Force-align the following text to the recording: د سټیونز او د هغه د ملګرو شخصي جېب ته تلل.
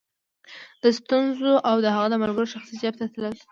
د 0.81 0.83
سټیونز 0.97 1.39
او 1.69 1.75
د 1.83 1.87
هغه 1.95 2.07
د 2.11 2.15
ملګرو 2.23 2.51
شخصي 2.53 2.75
جېب 2.81 2.93
ته 2.99 3.05
تلل. 3.13 3.35